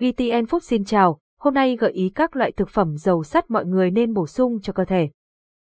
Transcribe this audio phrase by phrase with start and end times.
[0.00, 3.64] VTN Food xin chào, hôm nay gợi ý các loại thực phẩm giàu sắt mọi
[3.64, 5.08] người nên bổ sung cho cơ thể.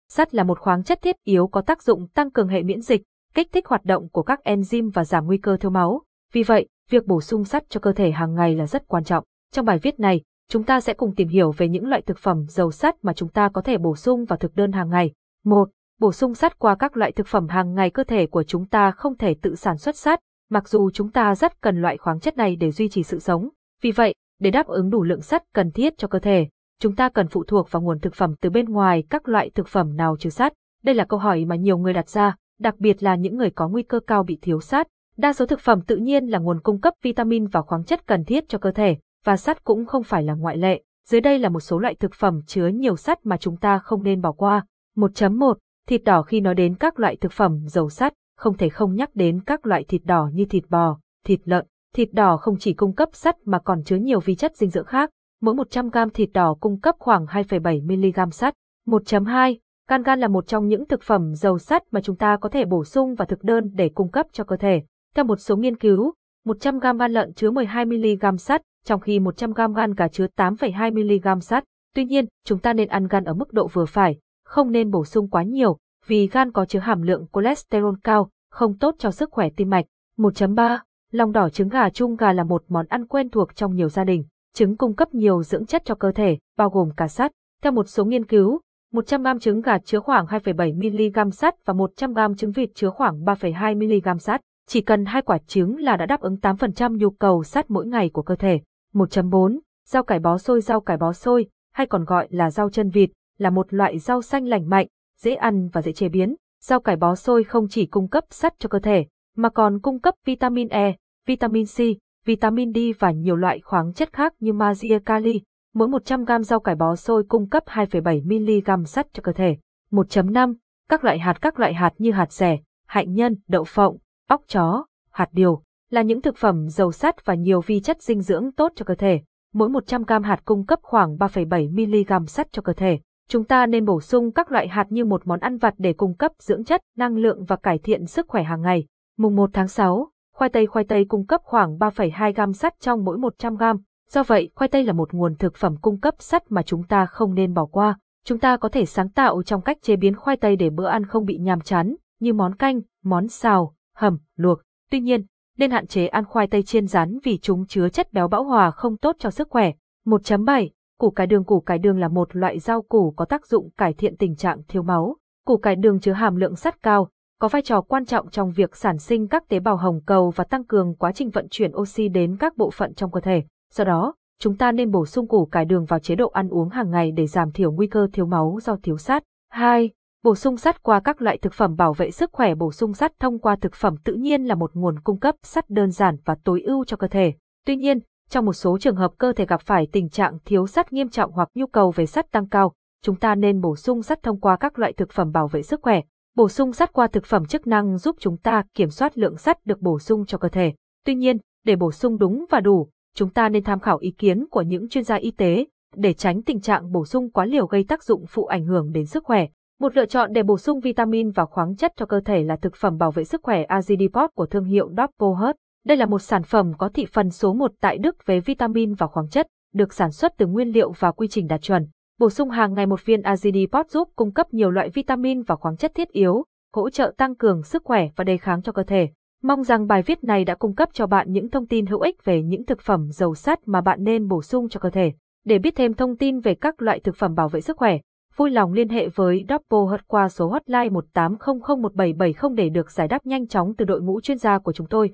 [0.08, 3.02] Sắt là một khoáng chất thiết yếu có tác dụng tăng cường hệ miễn dịch,
[3.34, 6.02] kích thích hoạt động của các enzyme và giảm nguy cơ thiếu máu.
[6.32, 9.24] Vì vậy, việc bổ sung sắt cho cơ thể hàng ngày là rất quan trọng.
[9.52, 12.46] Trong bài viết này, chúng ta sẽ cùng tìm hiểu về những loại thực phẩm
[12.48, 15.12] giàu sắt mà chúng ta có thể bổ sung vào thực đơn hàng ngày.
[15.44, 15.68] 1.
[16.00, 18.90] Bổ sung sắt qua các loại thực phẩm hàng ngày cơ thể của chúng ta
[18.90, 20.20] không thể tự sản xuất sắt,
[20.50, 23.48] mặc dù chúng ta rất cần loại khoáng chất này để duy trì sự sống.
[23.82, 26.48] Vì vậy, để đáp ứng đủ lượng sắt cần thiết cho cơ thể,
[26.80, 29.68] chúng ta cần phụ thuộc vào nguồn thực phẩm từ bên ngoài các loại thực
[29.68, 30.52] phẩm nào chứa sắt.
[30.84, 33.68] Đây là câu hỏi mà nhiều người đặt ra, đặc biệt là những người có
[33.68, 34.88] nguy cơ cao bị thiếu sắt.
[35.16, 38.24] Đa số thực phẩm tự nhiên là nguồn cung cấp vitamin và khoáng chất cần
[38.24, 40.82] thiết cho cơ thể, và sắt cũng không phải là ngoại lệ.
[41.08, 44.02] Dưới đây là một số loại thực phẩm chứa nhiều sắt mà chúng ta không
[44.02, 44.66] nên bỏ qua.
[44.96, 45.54] 1.1.
[45.88, 49.10] Thịt đỏ khi nói đến các loại thực phẩm giàu sắt, không thể không nhắc
[49.14, 51.66] đến các loại thịt đỏ như thịt bò, thịt lợn.
[51.96, 54.84] Thịt đỏ không chỉ cung cấp sắt mà còn chứa nhiều vi chất dinh dưỡng
[54.84, 55.10] khác.
[55.40, 57.82] Mỗi 100 g thịt đỏ cung cấp khoảng 2,7
[58.26, 58.54] mg sắt.
[58.86, 59.56] 1.2.
[59.88, 62.64] Gan gan là một trong những thực phẩm giàu sắt mà chúng ta có thể
[62.64, 64.82] bổ sung vào thực đơn để cung cấp cho cơ thể.
[65.14, 66.12] Theo một số nghiên cứu,
[66.44, 70.26] 100 g gan lợn chứa 12 mg sắt, trong khi 100 g gan gà chứa
[70.36, 71.64] 8,2 mg sắt.
[71.94, 75.04] Tuy nhiên, chúng ta nên ăn gan ở mức độ vừa phải, không nên bổ
[75.04, 79.30] sung quá nhiều, vì gan có chứa hàm lượng cholesterol cao, không tốt cho sức
[79.32, 79.84] khỏe tim mạch.
[80.16, 80.78] 1.3.
[81.12, 84.04] Lòng đỏ trứng gà chung gà là một món ăn quen thuộc trong nhiều gia
[84.04, 84.24] đình.
[84.54, 87.32] Trứng cung cấp nhiều dưỡng chất cho cơ thể, bao gồm cả sắt.
[87.62, 88.60] Theo một số nghiên cứu,
[88.92, 92.90] 100 g trứng gà chứa khoảng 2,7 mg sắt và 100 g trứng vịt chứa
[92.90, 94.40] khoảng 3,2 mg sắt.
[94.68, 98.10] Chỉ cần hai quả trứng là đã đáp ứng 8% nhu cầu sắt mỗi ngày
[98.12, 98.60] của cơ thể.
[98.94, 99.58] 1.4.
[99.88, 103.10] Rau cải bó xôi Rau cải bó xôi, hay còn gọi là rau chân vịt,
[103.38, 104.86] là một loại rau xanh lành mạnh,
[105.18, 106.34] dễ ăn và dễ chế biến.
[106.62, 110.00] Rau cải bó xôi không chỉ cung cấp sắt cho cơ thể, mà còn cung
[110.00, 111.78] cấp vitamin E, vitamin C,
[112.24, 115.40] vitamin D và nhiều loại khoáng chất khác như magie kali.
[115.74, 119.56] Mỗi 100 g rau cải bó xôi cung cấp 2,7 mg sắt cho cơ thể.
[119.90, 120.54] 1.5.
[120.88, 123.98] Các loại hạt Các loại hạt như hạt rẻ, hạnh nhân, đậu phộng,
[124.28, 128.20] óc chó, hạt điều, là những thực phẩm giàu sắt và nhiều vi chất dinh
[128.20, 129.20] dưỡng tốt cho cơ thể.
[129.52, 133.00] Mỗi 100 g hạt cung cấp khoảng 3,7 mg sắt cho cơ thể.
[133.28, 136.14] Chúng ta nên bổ sung các loại hạt như một món ăn vặt để cung
[136.14, 138.86] cấp dưỡng chất, năng lượng và cải thiện sức khỏe hàng ngày.
[139.18, 143.04] Mùng 1 tháng 6, khoai tây khoai tây cung cấp khoảng 3,2 gam sắt trong
[143.04, 143.76] mỗi 100 gam.
[144.10, 147.06] Do vậy, khoai tây là một nguồn thực phẩm cung cấp sắt mà chúng ta
[147.06, 147.98] không nên bỏ qua.
[148.24, 151.06] Chúng ta có thể sáng tạo trong cách chế biến khoai tây để bữa ăn
[151.06, 154.60] không bị nhàm chán, như món canh, món xào, hầm, luộc.
[154.90, 155.24] Tuy nhiên,
[155.58, 158.70] nên hạn chế ăn khoai tây chiên rán vì chúng chứa chất béo bão hòa
[158.70, 159.72] không tốt cho sức khỏe.
[160.06, 160.68] 1.7.
[160.98, 163.92] Củ cải đường Củ cải đường là một loại rau củ có tác dụng cải
[163.92, 165.16] thiện tình trạng thiếu máu.
[165.46, 167.08] Củ cải đường chứa hàm lượng sắt cao,
[167.42, 170.44] có vai trò quan trọng trong việc sản sinh các tế bào hồng cầu và
[170.44, 173.42] tăng cường quá trình vận chuyển oxy đến các bộ phận trong cơ thể.
[173.72, 176.68] Do đó, chúng ta nên bổ sung củ cải đường vào chế độ ăn uống
[176.68, 179.22] hàng ngày để giảm thiểu nguy cơ thiếu máu do thiếu sắt.
[179.50, 179.90] 2.
[180.22, 183.12] Bổ sung sắt qua các loại thực phẩm bảo vệ sức khỏe Bổ sung sắt
[183.20, 186.36] thông qua thực phẩm tự nhiên là một nguồn cung cấp sắt đơn giản và
[186.44, 187.32] tối ưu cho cơ thể.
[187.66, 187.98] Tuy nhiên,
[188.30, 191.32] trong một số trường hợp cơ thể gặp phải tình trạng thiếu sắt nghiêm trọng
[191.32, 192.72] hoặc nhu cầu về sắt tăng cao,
[193.04, 195.80] chúng ta nên bổ sung sắt thông qua các loại thực phẩm bảo vệ sức
[195.82, 196.00] khỏe.
[196.36, 199.66] Bổ sung sắt qua thực phẩm chức năng giúp chúng ta kiểm soát lượng sắt
[199.66, 200.72] được bổ sung cho cơ thể.
[201.04, 204.46] Tuy nhiên, để bổ sung đúng và đủ, chúng ta nên tham khảo ý kiến
[204.50, 207.84] của những chuyên gia y tế để tránh tình trạng bổ sung quá liều gây
[207.84, 209.46] tác dụng phụ ảnh hưởng đến sức khỏe.
[209.80, 212.76] Một lựa chọn để bổ sung vitamin và khoáng chất cho cơ thể là thực
[212.76, 215.56] phẩm bảo vệ sức khỏe Azidipop của thương hiệu Doppelhurt.
[215.86, 219.06] Đây là một sản phẩm có thị phần số 1 tại Đức về vitamin và
[219.06, 221.86] khoáng chất, được sản xuất từ nguyên liệu và quy trình đạt chuẩn.
[222.22, 225.76] Bổ sung hàng ngày một viên Azidipot giúp cung cấp nhiều loại vitamin và khoáng
[225.76, 226.44] chất thiết yếu,
[226.74, 229.08] hỗ trợ tăng cường sức khỏe và đề kháng cho cơ thể.
[229.42, 232.24] Mong rằng bài viết này đã cung cấp cho bạn những thông tin hữu ích
[232.24, 235.12] về những thực phẩm giàu sắt mà bạn nên bổ sung cho cơ thể.
[235.44, 237.98] Để biết thêm thông tin về các loại thực phẩm bảo vệ sức khỏe,
[238.36, 243.26] vui lòng liên hệ với Double Hut qua số hotline 18001770 để được giải đáp
[243.26, 245.10] nhanh chóng từ đội ngũ chuyên gia của chúng tôi.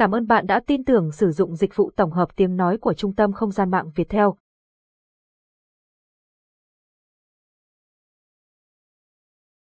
[0.00, 2.94] Cảm ơn bạn đã tin tưởng sử dụng dịch vụ tổng hợp tiếng nói của
[2.94, 4.36] Trung tâm Không gian mạng Việt Theo.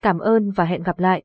[0.03, 1.23] Cảm ơn và hẹn gặp lại.